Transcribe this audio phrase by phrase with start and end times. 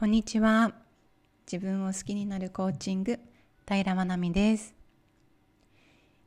[0.00, 0.72] こんにちは。
[1.46, 3.20] 自分を好きになるコーチング、
[3.68, 4.74] 平まなみです。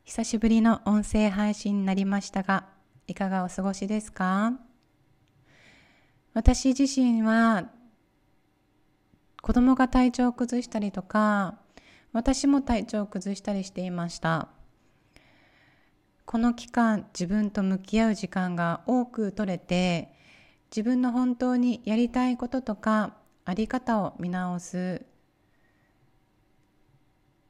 [0.03, 2.67] 久しぶりの音声配信になりましたが、
[3.07, 4.53] いかがお過ごしですか？
[6.35, 7.71] 私自身は、
[9.41, 11.57] 子供が体調を崩したりとか、
[12.11, 14.49] 私も体調を崩したりしていました。
[16.25, 20.13] この期間、自分と向き合う時間が多く取れて、
[20.69, 23.15] 自分の本当にやりたいこととか
[23.45, 25.05] あり方を見直す。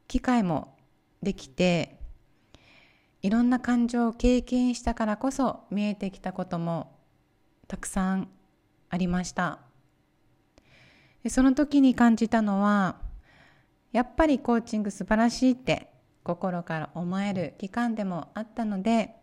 [0.07, 0.75] 機会も
[1.21, 1.99] できて
[3.23, 6.99] いろんな感情を経験したからこそ見えてきたことも
[7.67, 8.27] たくさん
[8.89, 9.59] ありました。
[11.23, 12.97] でその時に感じたのは
[13.91, 15.89] やっぱりコーチング素晴らしいって
[16.23, 19.15] 心から思える期間でもあったので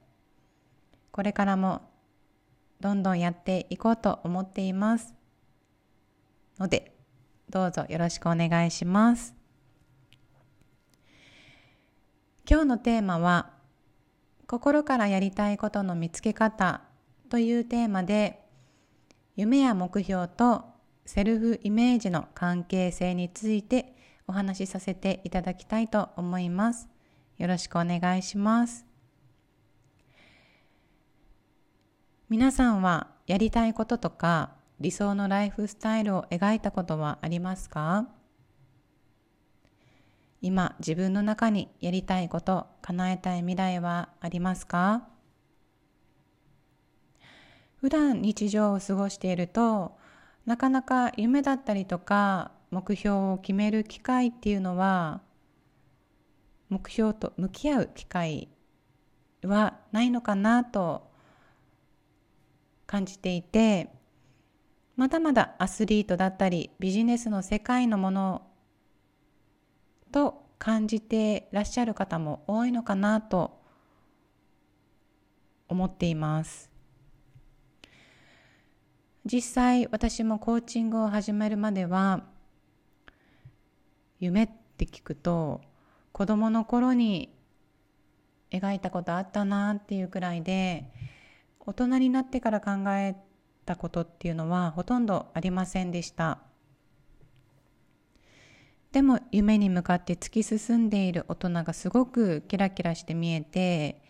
[1.12, 1.82] これからも
[2.80, 5.19] どんどんやっていこうと思っています。
[6.60, 6.94] ので、
[7.48, 9.34] どうぞよろしくお願いします。
[12.48, 13.52] 今日のテーマは、
[14.46, 16.82] 心からやりたいことの見つけ方
[17.30, 18.44] というテーマで、
[19.36, 20.64] 夢や目標と
[21.06, 23.94] セルフイメージの関係性について
[24.26, 26.88] お話しさせていただきたいと思います。
[27.38, 28.84] よろしくお願いします。
[32.28, 38.08] 皆さんはやりたいこととか理想のライフスタイルを描いたことはありますか？
[40.40, 45.06] 今自分の中にやりたいこと叶えたい未来はありますか？
[47.76, 49.98] 普段日常を過ごしていると
[50.46, 55.20] なかなか夢だったりとか目標を決める機会っていうのは
[56.70, 58.48] 目標と向き合う機会
[59.42, 61.10] はないのかなと
[62.86, 63.90] 感じていて
[65.00, 68.42] まだまだアスリートだったりビジネスの世界のもの
[70.12, 73.62] と感じてらっしゃる方も多いのかなと
[75.68, 76.70] 思っています。
[79.24, 82.26] 実際私もコーチングを始めるまでは
[84.18, 85.62] 夢って聞くと
[86.12, 87.34] 子供の頃に
[88.50, 90.92] 描いたことあったなっていうくらいで
[91.58, 93.16] 大人になってから考え
[93.70, 96.38] たことっていうのはほとんどありませんでした。
[98.90, 104.02] でも夢に向かって突き進んでいる大人がすごくキラキラして見えて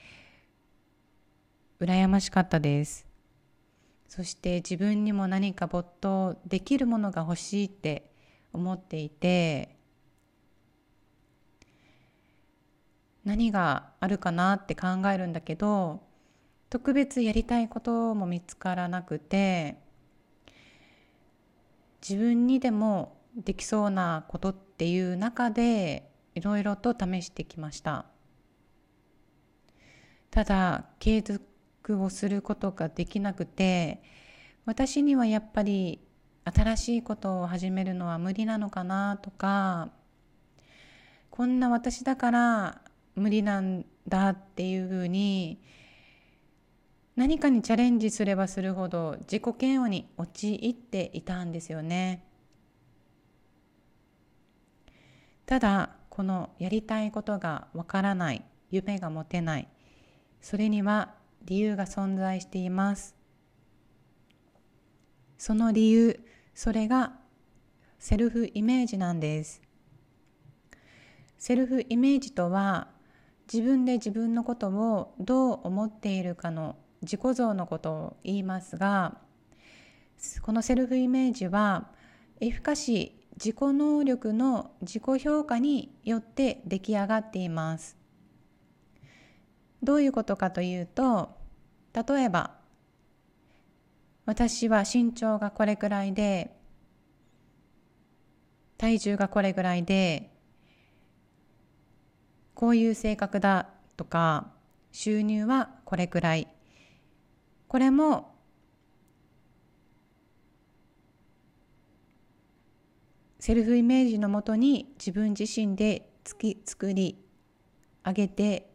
[1.78, 3.06] 羨ましかったです。
[4.08, 8.10] そして自分にも何か没頭できるものが欲しいって
[8.54, 9.76] 思っていて
[13.24, 16.09] 何があるかなって考えるんだけど
[16.70, 19.76] 特別やりたいことも見つからなくて
[22.00, 28.06] 自分にでもできそうなことっていう中でいろいろと試してきました。
[30.30, 34.00] ただ継続をすることができなくて
[34.64, 36.00] 私にはやっぱり
[36.44, 39.90] 新しいことを始めるのは無理なのかなとか
[41.30, 42.80] こんな私だから
[43.16, 45.60] 無理なんだっていうふうに
[47.20, 52.24] 何かにチャレンジすればするほど自己嫌悪に陥っていたんですよね。
[55.44, 59.68] ただこのやりたいことがわからない夢が持てない
[60.40, 61.12] それには
[61.44, 63.14] 理由が存在しています。
[65.36, 66.18] その理由
[66.54, 67.12] それが
[67.98, 69.60] セルフイメージなんです。
[71.36, 72.88] セルフイメージとは
[73.52, 79.18] 自分で自分のことをどう思っているかの自己像のことを言いますが
[80.42, 81.88] このセルフイメージは
[82.40, 87.96] エフカシー自己能力の自己評価によって出来上がっています。
[89.82, 91.30] どういうことかというと
[91.94, 92.50] 例えば
[94.26, 96.54] 私は身長がこれくらいで
[98.76, 100.30] 体重がこれぐらいで
[102.54, 104.48] こういう性格だとか
[104.92, 106.48] 収入はこれくらい。
[107.70, 108.34] これも
[113.38, 117.16] セルフイメージのもとに自分自身でつき作り
[118.04, 118.72] 上げて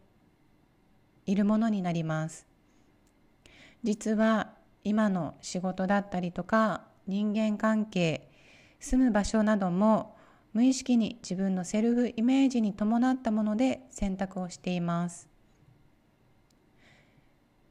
[1.25, 2.47] いるものになります。
[3.83, 4.53] 実は
[4.86, 8.31] 今の仕事だったりとか人間関係
[8.80, 10.15] 住む場所なども
[10.53, 15.34] 無意識に自分のセルフイメージに伴ったもので選択をしています。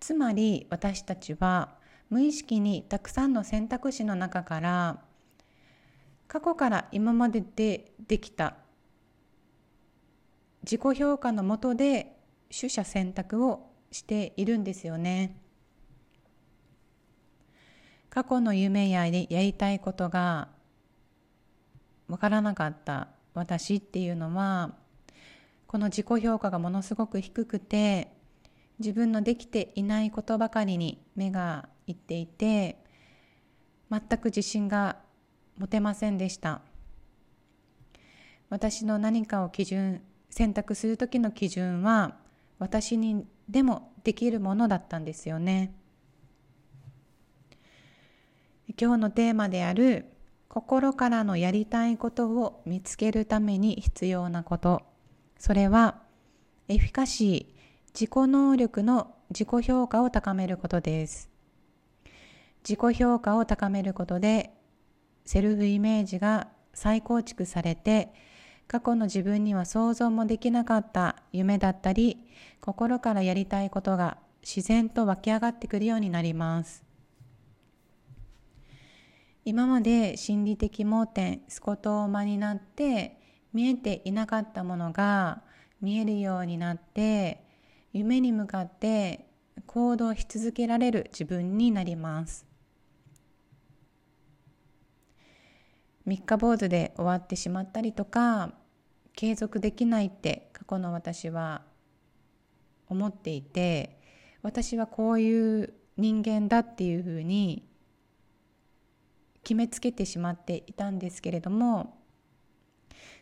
[0.04, 1.76] つまり私たちは
[2.10, 5.00] 無意識にたくさんの選択肢の中から
[6.28, 8.56] 過去から今まででできた
[10.62, 12.18] 自己評価のもとで
[12.54, 15.38] 取捨選択をしているんですよね。
[18.10, 20.48] 過去の夢ややりたいことが
[22.08, 24.74] 分からなかった私っていうのは
[25.66, 28.13] この自己評価がものすごく低くて
[28.78, 32.78] 自分のできていないことばかりに目がいっていて
[33.90, 34.96] 全く自信が
[35.58, 36.62] 持てませんでした。
[38.50, 42.16] 私の何かを基準選択する時の基準は
[42.58, 45.74] 私にでもできるものだったんですよね。
[48.80, 50.06] 今日のテーマである
[50.48, 54.82] 心からのやりたいことを見つけるために必要なこと。
[55.38, 56.02] それは
[56.68, 57.53] エフィカシー。
[57.94, 61.30] 自己能力の自己評価を高めることです。
[62.68, 64.52] 自己評価を高めることで
[65.24, 68.12] セルフイメージが再構築されて
[68.66, 72.26] 過去の自分には想像もできなかった夢だったり
[72.60, 76.82] 心からやりたいことが自然と湧き上がってくるようになります。
[79.44, 83.20] 今まで心理的盲点スコトーマになって
[83.52, 85.42] 見えていなかったものが
[85.80, 87.43] 見えるようになって
[87.94, 89.24] 夢に向かって
[89.66, 92.44] 行動し続けられる自分になります。
[96.04, 98.52] 三日坊主で終わってしまったりとか
[99.14, 101.62] 継続できないって過去の私は
[102.88, 104.00] 思っていて
[104.42, 107.64] 私はこういう人間だっていうふうに
[109.44, 111.96] 決めつけてしまっていたんですけれども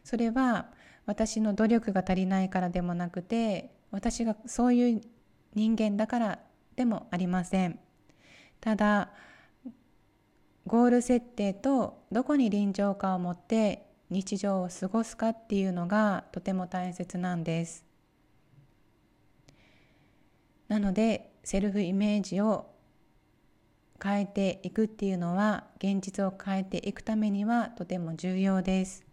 [0.03, 0.71] それは
[1.05, 5.01] 私の努力が足りないからでもなくて私がそういう
[5.55, 6.39] 人間だから
[6.75, 7.79] でもありません。
[8.61, 9.11] ただ
[10.67, 17.85] ゴール設定とどこに臨場感を持って日常を過ごすかっていうのがとても大切なんです。
[20.69, 22.73] なのでセルフイメージを
[24.03, 29.12] 変えていくっていうのは現実を変えていくためにはとても重要です。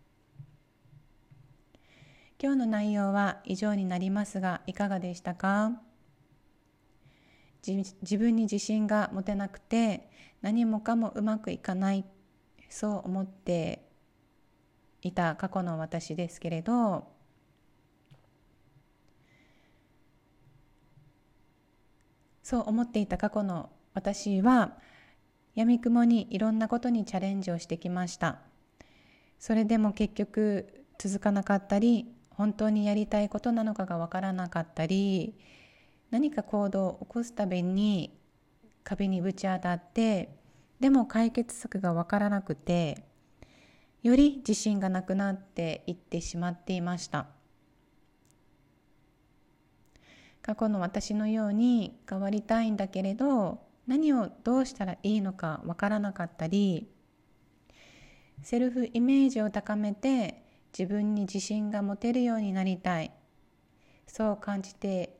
[2.41, 5.81] 今日の内容は以上になりますがいかがでしたか？
[7.67, 10.09] 自分に自信が持てなくて
[10.41, 12.05] 何もかもうまくいかない
[12.69, 13.83] そう思って
[15.01, 17.09] いた過去の私ですけれど
[22.41, 24.77] そう思っていた過去の私は
[25.55, 28.39] やみくもにいろんなことにチャレンジをしてきました。
[29.39, 35.35] それでも結局続かなかったり本当にやりたいことなのかがわからなかったり
[36.09, 38.17] 何か行動を起こすたびに
[38.85, 40.29] 壁にぶち当たって
[40.79, 43.03] でも解決策がわからなくて
[44.03, 47.27] より自信がなくなっていってしまっていました。
[50.41, 56.87] 過去の私のように変わりたいんだけれど何をどうしたらいいのかわからなかったり
[58.41, 60.48] セルフイメージを高めて
[60.79, 63.11] 自分に自信が持てるようになりたい。
[64.07, 65.19] そう感じて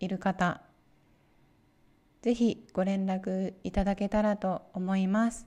[0.00, 0.62] いる方
[2.22, 5.46] ぜひご連絡いただけたらと思います。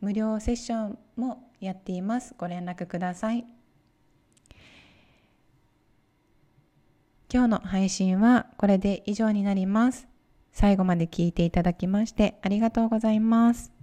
[0.00, 2.36] 無料セッションもやっています。
[2.38, 3.44] ご連絡ください。
[7.28, 10.06] 今日の配信はこれで以上になります。
[10.52, 13.75] 最後まで聞いていただきましてありがとうございます。